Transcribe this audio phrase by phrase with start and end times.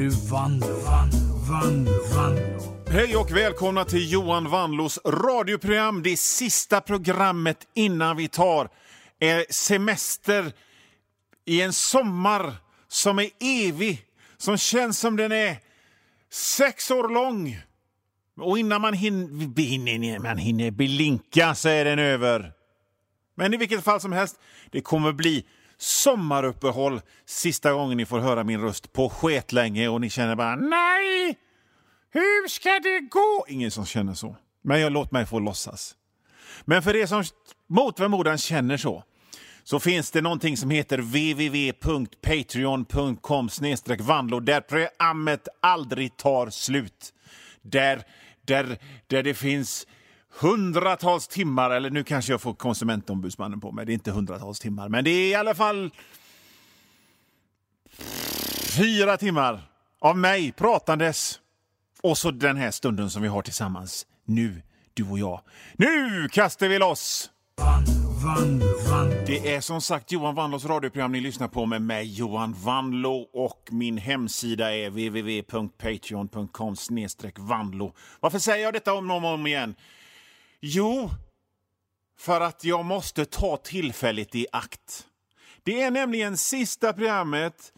[0.00, 1.18] nu Vanlo, Vanlo,
[1.50, 2.84] Vanlo, Vanlo.
[2.90, 6.02] Hej och välkomna till Johan Vanlos radioprogram.
[6.02, 8.68] Det sista programmet innan vi tar
[9.18, 10.52] eh, semester
[11.44, 12.54] i en sommar
[12.88, 14.06] som är evig,
[14.36, 15.56] som känns som den är
[16.30, 17.58] sex år lång.
[18.36, 22.52] Och innan man hinner, man hinner blinka så är den över.
[23.34, 24.36] Men i vilket fall som helst,
[24.70, 25.44] det kommer bli
[25.80, 29.08] sommaruppehåll sista gången ni får höra min röst på
[29.52, 31.38] länge och ni känner bara nej,
[32.10, 33.44] hur ska det gå?
[33.48, 34.36] Ingen som känner så.
[34.62, 35.96] Men jag låt mig få låtsas.
[36.64, 37.24] Men för er som
[37.68, 39.04] mot förmodan känner så,
[39.64, 43.48] så finns det någonting som heter www.patreon.com
[44.00, 47.14] vandlo där programmet aldrig tar slut.
[47.62, 48.02] Där,
[48.46, 49.86] där, där det finns
[50.38, 54.88] hundratals timmar, eller nu kanske jag får konsumentombudsmannen på mig, det är inte hundratals timmar,
[54.88, 55.90] men det är i alla fall
[58.76, 59.62] fyra timmar
[60.00, 61.40] av mig pratandes.
[62.02, 64.62] Och så den här stunden som vi har tillsammans nu,
[64.94, 65.40] du och jag.
[65.76, 67.30] Nu kastar vi loss!
[69.26, 73.68] Det är som sagt Johan Vanlos radioprogram ni lyssnar på med mig, Johan Vanlo, och
[73.70, 76.76] min hemsida är www.patreon.com
[77.38, 77.94] vanlo.
[78.20, 79.74] Varför säger jag detta om och om igen?
[80.60, 81.10] Jo,
[82.18, 85.06] för att jag måste ta tillfället i akt.
[85.62, 87.72] Det är nämligen sista programmet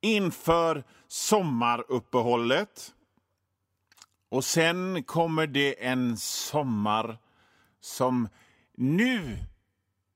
[0.00, 2.94] inför sommaruppehållet.
[4.28, 7.18] Och sen kommer det en sommar
[7.80, 8.28] som
[8.76, 9.38] nu,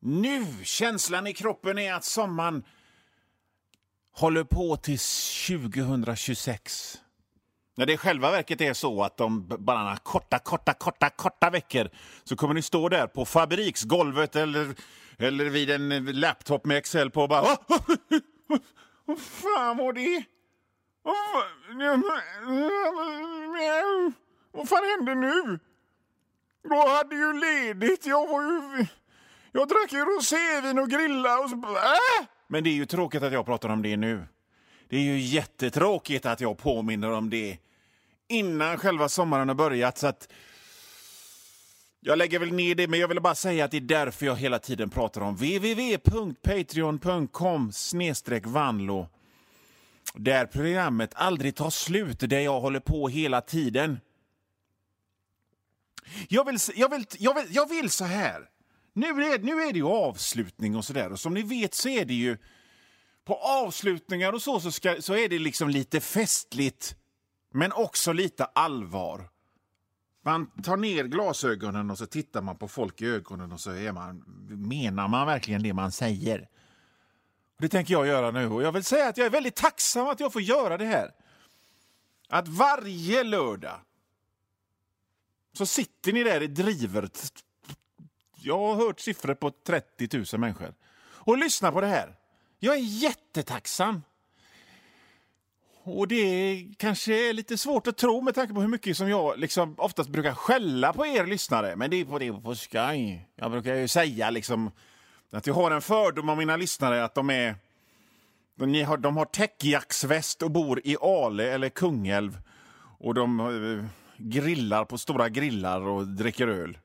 [0.00, 2.64] nu, känslan i kroppen är att sommaren
[4.12, 7.00] håller på till 2026.
[7.80, 11.50] När det i själva verket är så att om bara några korta, korta, korta, korta
[11.50, 11.90] veckor
[12.24, 14.74] så kommer ni stå där på fabriksgolvet eller,
[15.18, 17.42] eller vid en eh, laptop med Excel på och bara...
[19.04, 20.24] Vad fan var det?
[24.52, 25.58] Vad fan hände nu?
[26.62, 28.06] Jag hade ju ledigt.
[28.06, 28.86] Jag var ju...
[29.52, 31.56] Jag drack ju rosévin och grillade och så...
[31.56, 32.26] Äh!
[32.48, 34.26] Men det är ju tråkigt att jag pratar om det nu.
[34.88, 37.58] Det är ju jättetråkigt att jag påminner om det
[38.30, 39.98] innan själva sommaren har börjat.
[39.98, 40.28] Så att
[42.00, 44.36] jag lägger väl ner det, men jag vill bara säga att det är därför jag
[44.36, 47.72] hela tiden pratar om www.patreon.com
[48.44, 49.08] vanlo.
[50.14, 54.00] Där programmet aldrig tar slut, där jag håller på hela tiden.
[56.28, 58.48] Jag vill, jag vill, jag vill, jag vill så här.
[58.92, 61.12] Nu är, nu är det ju avslutning och sådär.
[61.12, 62.36] Och som ni vet så är det ju
[63.24, 66.96] på avslutningar och så, så, ska, så är det liksom lite festligt,
[67.50, 69.28] men också lite allvar.
[70.22, 73.92] Man tar ner glasögonen och så tittar man på folk i ögonen och så är
[73.92, 76.48] man, menar man verkligen det man säger.
[77.58, 80.20] Det tänker jag göra nu och jag vill säga att jag är väldigt tacksam att
[80.20, 81.10] jag får göra det här.
[82.28, 83.80] Att varje lördag
[85.52, 87.42] så sitter ni där i drivet.
[88.34, 92.16] Jag har hört siffror på 30 000 människor och lyssnar på det här.
[92.58, 94.02] Jag är jättetacksam.
[95.82, 99.38] Och det kanske är lite svårt att tro med tanke på hur mycket som jag
[99.38, 101.76] liksom oftast brukar skälla på er lyssnare.
[101.76, 103.28] Men det är på det på skoj.
[103.36, 104.70] Jag brukar ju säga liksom
[105.32, 107.54] att jag har en fördom om mina lyssnare att de är
[108.54, 112.38] de har, de har täckjacksväst och bor i Ale eller Kungälv.
[112.98, 113.84] Och de eh,
[114.16, 116.78] grillar på stora grillar och dricker öl.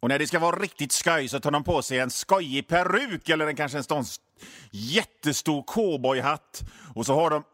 [0.00, 3.28] Och när det ska vara riktigt skoj så tar de på sig en skojig peruk
[3.28, 4.04] eller en, kanske en sån
[4.70, 6.64] jättestor cowboyhatt.
[6.94, 7.44] Och så har de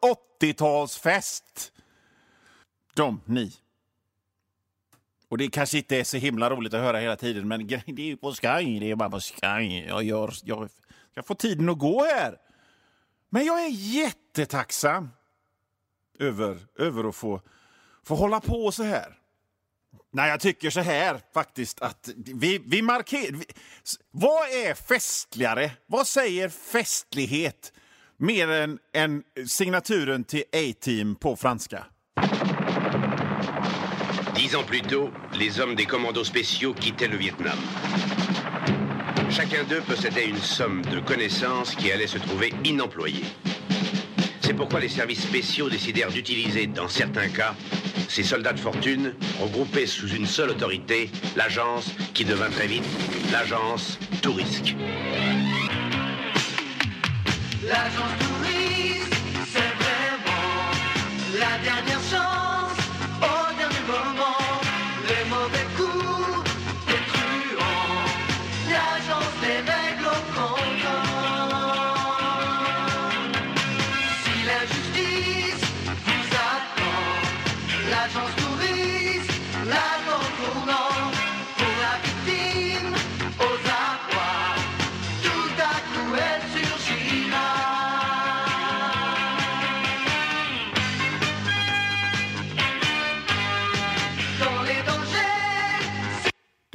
[0.41, 1.73] 80-talsfest.
[2.95, 3.53] De, ni.
[5.29, 8.01] Och det kanske inte är så himla roligt att höra hela tiden, men det är
[8.01, 8.79] ju på skoj.
[8.81, 9.85] Det är bara på skoj.
[9.89, 10.69] Jag, gör, jag
[11.13, 12.39] ska få tiden att gå här.
[13.31, 15.11] Men jag är jättetacksam
[16.19, 17.41] över, över att få,
[18.05, 19.19] få hålla på så här.
[20.13, 23.41] Nej, jag tycker så här faktiskt att vi, vi markerar...
[24.11, 25.71] Vad är festligare?
[25.87, 27.73] Vad säger festlighet
[28.17, 31.85] mer än, än signaturen till A-Team på franska?
[34.37, 37.59] Dix ans plus tôt, les hommes des commandos spéciaux quittaient le Vietnam.
[39.31, 43.25] Chacun d'eux possédait une somme de connaissances qui allait se trouver inemployée.
[44.43, 47.55] C'est pourquoi les services spéciaux décidèrent d'utiliser, dans certains cas,
[48.09, 52.85] ces soldats de fortune regroupés sous une seule autorité, l'agence qui devint très vite
[53.33, 54.75] l'agence Tourisque.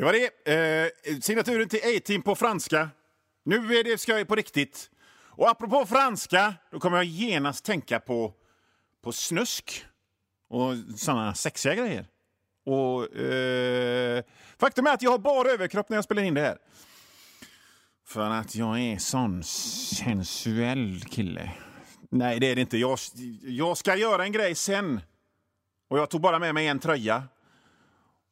[0.07, 0.91] Var det.
[1.05, 2.89] Eh, signaturen till A-Team på franska.
[3.43, 4.89] Nu är det ska jag på riktigt.
[5.09, 8.33] Och apropå franska, då kommer jag genast tänka på,
[9.03, 9.85] på snusk
[10.49, 12.05] och såna sexiga grejer.
[12.65, 14.23] Och eh,
[14.59, 16.57] Faktum är att jag har bara överkropp när jag spelar in det här.
[18.05, 21.51] För att jag är sån sensuell kille.
[22.09, 22.77] Nej, det är det inte.
[22.77, 22.99] Jag,
[23.43, 25.01] jag ska göra en grej sen.
[25.89, 27.23] Och jag tog bara med mig en tröja.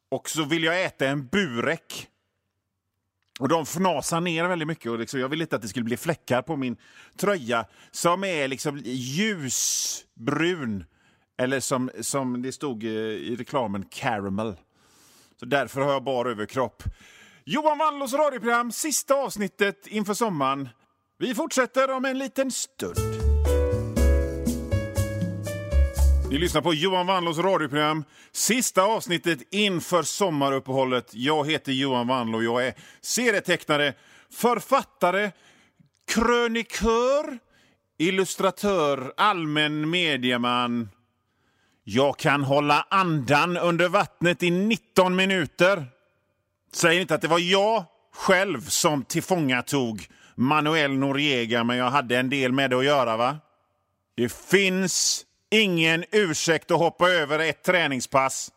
[0.09, 2.07] Och så vill jag äta en burek.
[3.39, 4.91] Och de fnasar ner väldigt mycket.
[4.91, 6.77] Och liksom, jag ville inte att det skulle bli fläckar på min
[7.17, 9.65] tröja som är liksom ljusbrun.
[11.37, 14.55] Eller som, som det stod eh, i reklamen, caramel.
[15.39, 16.83] Så därför har jag bara överkropp.
[17.43, 20.69] Johan Wallås radioprogram, sista avsnittet inför sommaren.
[21.17, 23.34] Vi fortsätter om en liten stund.
[26.29, 31.11] Ni lyssnar på Johan Wannlås radioprogram, sista avsnittet inför sommaruppehållet.
[31.13, 33.93] Jag heter Johan Wannlå, jag är serietecknare,
[34.31, 35.31] författare,
[36.07, 37.39] krönikör,
[37.97, 40.89] illustratör, allmän medieman.
[41.83, 45.85] Jag kan hålla andan under vattnet i 19 minuter.
[46.73, 47.83] Säg inte att det var jag
[48.13, 53.37] själv som tillfångatog Manuel Noriega, men jag hade en del med det att göra, va?
[54.15, 58.51] Det finns ingen ursäkt att hoppa över ett träningspass.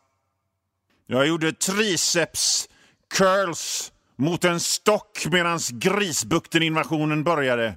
[1.07, 2.69] Jag gjorde triceps
[3.13, 7.75] curls mot en stock medan Grisbukten-invasionen började.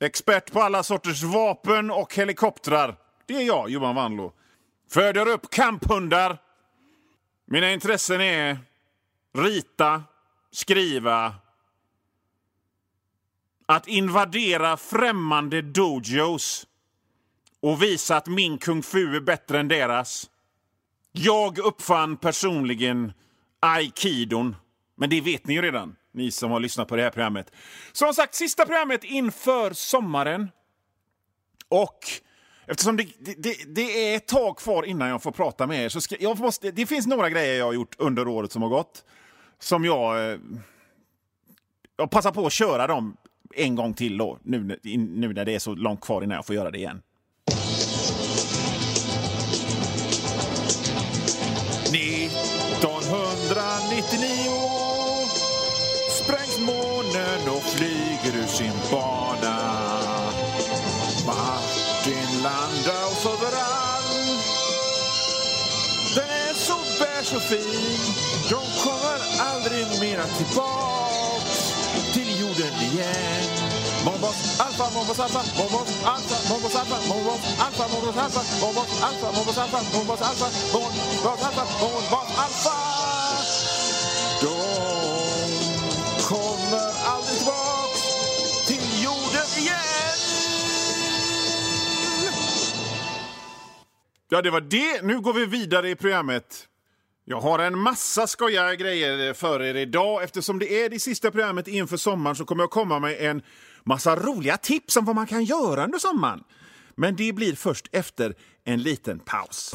[0.00, 2.96] Expert på alla sorters vapen och helikoptrar.
[3.26, 4.32] Det är jag, Johan Wanlo.
[4.90, 6.38] Föder upp kamphundar.
[7.46, 8.58] Mina intressen är
[9.38, 10.02] rita,
[10.52, 11.34] skriva,
[13.66, 16.66] att invadera främmande dojos
[17.62, 20.30] och visa att min kung fu är bättre än deras.
[21.12, 23.12] Jag uppfann personligen
[23.60, 24.56] aikidon,
[24.96, 27.52] men det vet ni ju redan, ni som har lyssnat på det här programmet.
[27.92, 30.50] Som sagt, sista programmet inför sommaren.
[31.68, 31.98] Och
[32.66, 36.00] eftersom det, det, det är ett tag kvar innan jag får prata med er så
[36.00, 39.04] ska, jag måste, det finns några grejer jag har gjort under året som har gått
[39.60, 40.32] som jag...
[40.32, 40.38] Eh,
[41.96, 43.16] jag passar på att köra dem
[43.54, 46.54] en gång till då, nu, nu när det är så långt kvar innan jag får
[46.54, 47.02] göra det igen.
[58.30, 59.56] Åker ur sin bana.
[61.26, 64.02] Martin Landau överall.
[66.14, 67.98] Den är så beige och fin.
[68.50, 71.74] De kommer aldrig mera tillbaks
[72.14, 73.50] till jorden igen.
[74.04, 79.58] Mombos alfa, mombos alfa, mombos alfa, mombos alfa, mombos alfa, mombos alfa, mombos alfa, mombos
[79.58, 82.74] alfa, mombos alfa, mombos alfa, mombos alfa.
[82.74, 82.89] De
[94.32, 95.02] Ja, det var det.
[95.02, 96.68] Nu går vi vidare i programmet.
[97.24, 100.22] Jag har en massa skojiga grejer för er idag.
[100.22, 103.42] Eftersom det är det sista programmet inför sommaren så kommer jag komma med en
[103.84, 106.40] massa roliga tips om vad man kan göra under sommaren.
[106.94, 108.34] Men det blir först efter
[108.64, 109.74] en liten paus.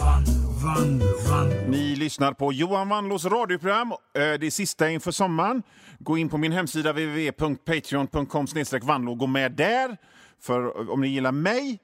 [1.67, 5.63] Ni lyssnar på Johan Wannlås radioprogram, eh, det sista inför sommaren.
[5.99, 8.47] Gå in på min hemsida www.patreon.com
[8.81, 9.97] vanlo och gå med där
[10.41, 11.79] för om ni gillar mig.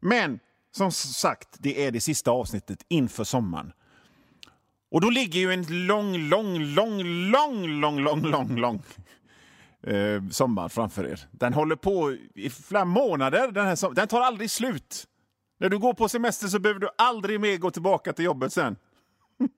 [0.00, 0.38] Men
[0.72, 3.72] som sagt, det är det sista avsnittet inför sommaren.
[4.90, 8.82] Och då ligger ju en lång, lång, lång, lång, lång, lång, lång, lång
[9.82, 11.20] eh, sommar framför er.
[11.30, 13.52] Den håller på i flera månader.
[13.52, 15.06] Den, här den tar aldrig slut.
[15.58, 18.76] När du går på semester så behöver du aldrig mer gå tillbaka till jobbet sen.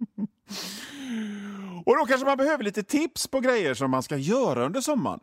[1.86, 5.20] och då kanske man behöver lite tips på grejer som man ska göra under sommaren.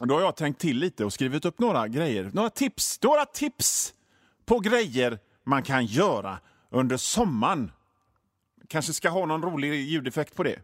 [0.00, 2.30] Då har jag tänkt till lite och skrivit upp några grejer.
[2.34, 3.94] Några tips, några tips
[4.46, 6.38] på grejer man kan göra
[6.70, 7.72] under sommaren.
[8.68, 10.58] Kanske ska ha någon rolig ljudeffekt på det.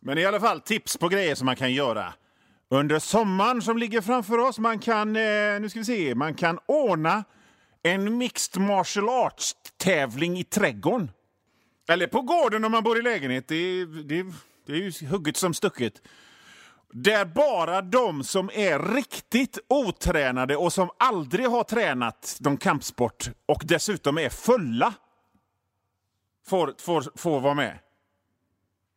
[0.00, 2.14] Men i alla fall tips på grejer som man kan göra
[2.68, 4.58] under sommaren som ligger framför oss.
[4.58, 7.24] Man kan, eh, nu ska vi se, man kan ordna
[7.82, 11.10] en mixed martial arts-tävling i trädgården.
[11.88, 13.48] Eller på gården om man bor i lägenhet.
[13.48, 14.26] Det, det,
[14.66, 16.02] det är ju hugget som stucket.
[16.96, 23.62] Där bara de som är riktigt otränade och som aldrig har tränat någon kampsport och
[23.64, 24.94] dessutom är fulla
[26.46, 27.78] får, får, får vara med.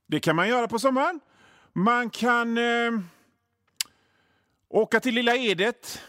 [0.07, 1.19] Det kan man göra på sommaren.
[1.73, 2.91] Man kan eh,
[4.69, 6.01] åka till Lilla Edet.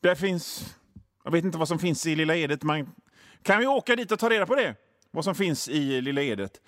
[0.00, 0.76] Där finns...
[1.24, 2.62] Jag vet inte vad som finns i Lilla Edet.
[2.62, 2.94] Man
[3.42, 4.74] kan ju åka dit och ta reda på det.
[5.10, 6.60] vad som finns i Lilla Edet.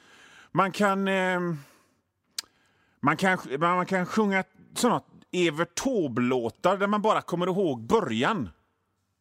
[0.53, 1.41] Man kan, eh,
[3.03, 4.45] man kan, man kan sjunga
[4.77, 8.49] såna Evert Taube-låtar där man bara kommer ihåg början.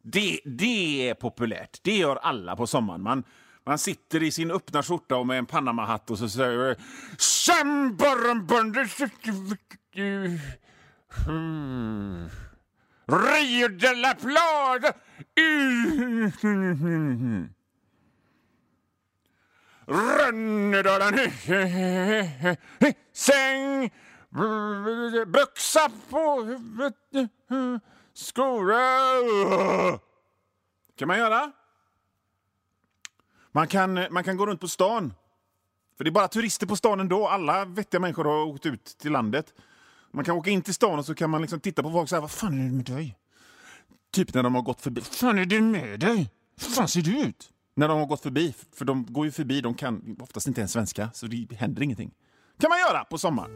[0.02, 1.80] Det, det är populärt.
[1.82, 3.02] Det gör alla på sommaren.
[3.02, 3.24] Man,
[3.66, 6.76] man sitter i sin öppna skjorta och med en Panama-hatt och så säger
[11.26, 12.28] Hmm.
[13.06, 14.92] Rio de la Plata!
[19.86, 21.18] Rönnedalen
[23.12, 23.90] Säng
[25.26, 26.94] Byxa på huvudet
[28.14, 28.72] Skor
[30.98, 31.52] kan man göra.
[33.52, 35.14] Man kan, man kan gå runt på stan.
[35.96, 37.28] För det är bara turister på stan ändå.
[37.28, 39.54] Alla vettiga människor har åkt ut till landet.
[40.10, 42.08] Man kan åka in till stan och så kan man liksom titta på folk och
[42.08, 43.18] säga Vad fan är det med dig?
[44.10, 45.00] Typ när de har gått förbi.
[45.00, 46.30] Vad fan är det med dig?
[46.60, 47.52] Hur fan ser du ut?
[47.76, 48.54] När de har gått förbi.
[48.76, 49.60] För de går ju förbi.
[49.60, 51.10] De kan oftast inte ens svenska.
[51.14, 52.10] Så det händer ingenting.
[52.60, 53.50] kan man göra på sommaren.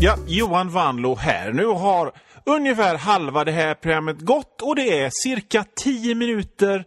[0.00, 1.52] Ja, Johan Vanlo här.
[1.52, 2.12] Nu har
[2.46, 6.84] ungefär halva det här programmet gått och det är cirka 10 minuter,